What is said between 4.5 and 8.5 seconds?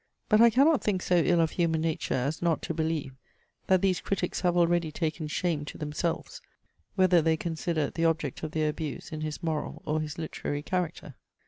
already taken shame to themselves, whether they consider the object of